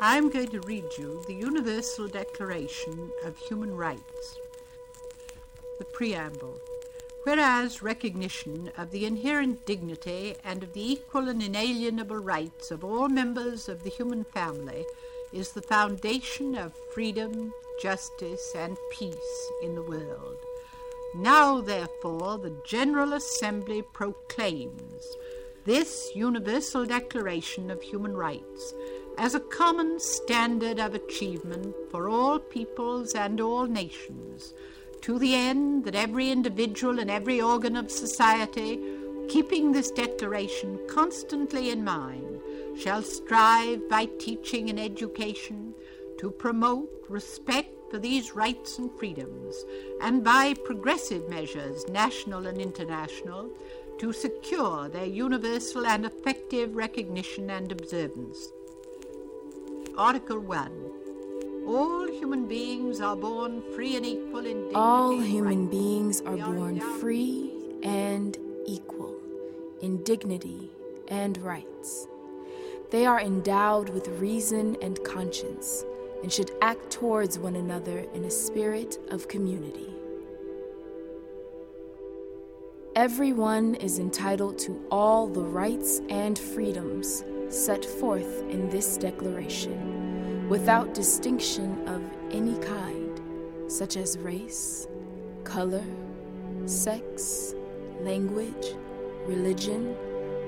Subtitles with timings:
[0.00, 4.38] I'm going to read you the Universal Declaration of Human Rights.
[5.80, 6.60] The Preamble.
[7.24, 13.08] Whereas recognition of the inherent dignity and of the equal and inalienable rights of all
[13.08, 14.86] members of the human family
[15.32, 20.36] is the foundation of freedom, justice, and peace in the world.
[21.16, 25.16] Now, therefore, the General Assembly proclaims
[25.64, 28.74] this Universal Declaration of Human Rights
[29.18, 34.54] as a common standard of achievement for all peoples and all nations,
[35.00, 38.78] to the end that every individual and every organ of society,
[39.28, 42.40] keeping this declaration constantly in mind,
[42.78, 45.74] shall strive by teaching and education
[46.18, 49.64] to promote respect for these rights and freedoms,
[50.00, 53.50] and by progressive measures, national and international,
[53.98, 58.52] to secure their universal and effective recognition and observance.
[59.98, 61.64] Article 1.
[61.66, 64.74] All human beings are born free and equal in dignity.
[64.76, 65.70] All human rights.
[65.72, 67.50] beings are born free
[67.82, 69.16] and equal
[69.82, 70.70] in dignity
[71.08, 72.06] and rights.
[72.92, 75.84] They are endowed with reason and conscience
[76.22, 79.92] and should act towards one another in a spirit of community.
[82.94, 90.94] Everyone is entitled to all the rights and freedoms set forth in this declaration, without
[90.94, 93.20] distinction of any kind,
[93.66, 94.86] such as race,
[95.44, 95.84] color,
[96.66, 97.54] sex,
[98.00, 98.74] language,
[99.26, 99.96] religion,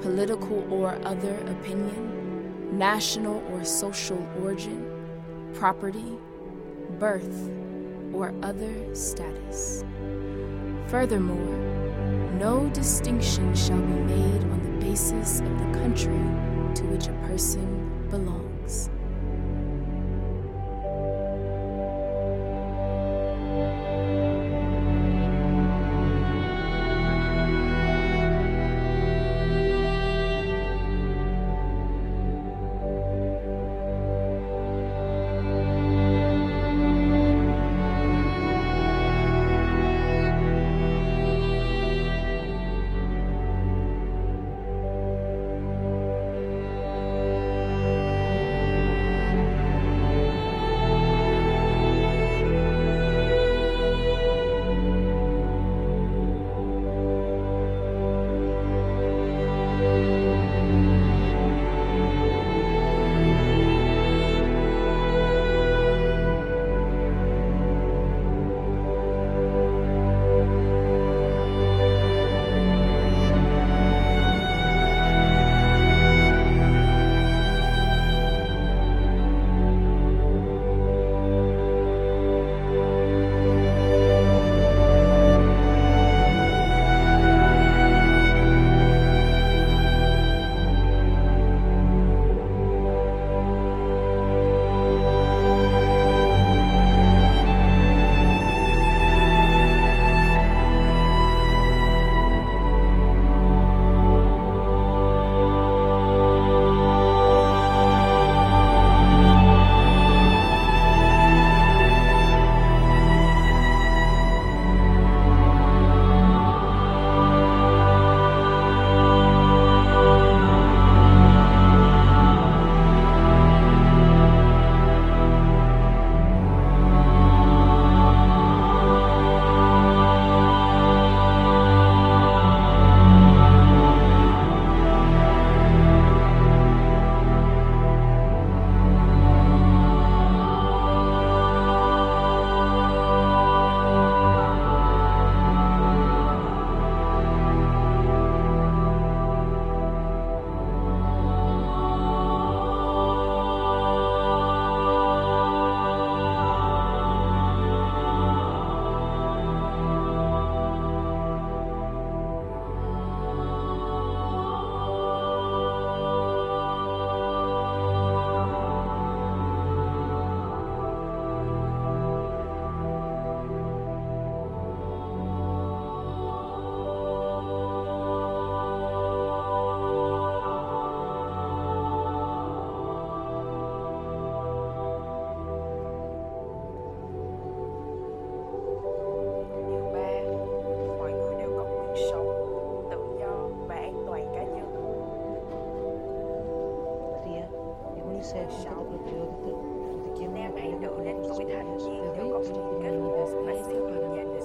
[0.00, 4.84] political or other opinion, national or social origin,
[5.54, 6.18] property,
[6.98, 7.50] birth,
[8.12, 9.84] or other status.
[10.88, 11.56] Furthermore,
[12.38, 18.08] no distinction shall be made on the basis of the country to which a person
[18.10, 18.90] belongs.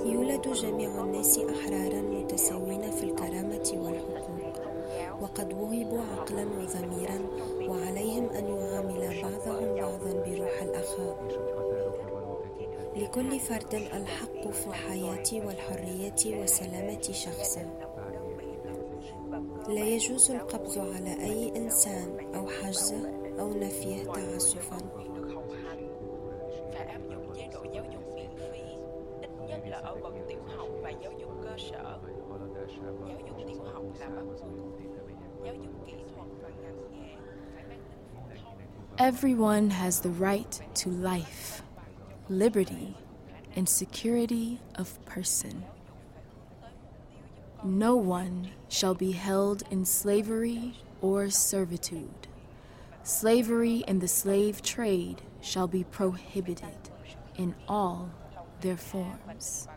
[0.06, 4.54] يولد جميع الناس أحرارا متساوين في الكرامة والحقوق
[5.22, 7.20] وقد وهبوا عقلا وضميرا
[7.70, 11.18] وعليهم أن يعامل بعضهم بعضا بروح الأخاء
[12.96, 17.66] لكل فرد الحق في الحياة والحرية وسلامة شخصه
[19.70, 24.79] لا يجوز القبض على أي إنسان أو حجزه أو نفيه تعسفا
[26.73, 28.63] phải áp dụng chế độ giáo dục miễn phí
[29.23, 31.99] ít nhất là ở bậc tiểu học và giáo dục cơ sở
[33.09, 34.51] giáo dục tiểu học là bắt buộc
[35.45, 37.17] giáo dục kỹ thuật và ngành nghề
[37.55, 38.57] phải mang tính phổ thông
[38.99, 41.63] Everyone has the right to life,
[42.29, 42.95] liberty,
[43.57, 45.63] and security of person.
[47.65, 52.29] No one shall be held in slavery or servitude.
[53.04, 56.90] Slavery and the slave trade shall be prohibited
[57.36, 58.10] in all
[58.62, 59.68] their forms.